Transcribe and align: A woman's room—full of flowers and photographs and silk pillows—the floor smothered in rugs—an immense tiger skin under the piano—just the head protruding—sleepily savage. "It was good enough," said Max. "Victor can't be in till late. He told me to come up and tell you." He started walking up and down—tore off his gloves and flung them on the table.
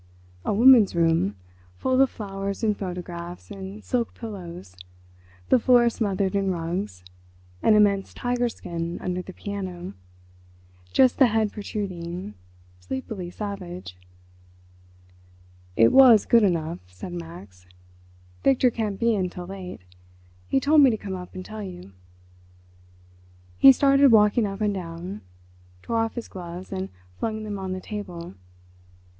A 0.43 0.51
woman's 0.51 0.95
room—full 0.95 2.01
of 2.01 2.09
flowers 2.09 2.63
and 2.63 2.75
photographs 2.75 3.51
and 3.51 3.83
silk 3.83 4.15
pillows—the 4.15 5.59
floor 5.59 5.89
smothered 5.91 6.35
in 6.35 6.49
rugs—an 6.49 7.75
immense 7.75 8.11
tiger 8.11 8.49
skin 8.49 8.97
under 8.99 9.21
the 9.21 9.31
piano—just 9.31 11.19
the 11.19 11.27
head 11.27 11.51
protruding—sleepily 11.53 13.29
savage. 13.29 13.95
"It 15.75 15.91
was 15.91 16.25
good 16.25 16.41
enough," 16.41 16.79
said 16.87 17.13
Max. 17.13 17.67
"Victor 18.43 18.71
can't 18.71 18.99
be 18.99 19.13
in 19.13 19.29
till 19.29 19.45
late. 19.45 19.81
He 20.47 20.59
told 20.59 20.81
me 20.81 20.89
to 20.89 20.97
come 20.97 21.15
up 21.15 21.35
and 21.35 21.45
tell 21.45 21.61
you." 21.61 21.91
He 23.59 23.71
started 23.71 24.11
walking 24.11 24.47
up 24.47 24.61
and 24.61 24.73
down—tore 24.73 25.95
off 25.99 26.15
his 26.15 26.27
gloves 26.27 26.71
and 26.71 26.89
flung 27.19 27.43
them 27.43 27.59
on 27.59 27.73
the 27.73 27.79
table. 27.79 28.33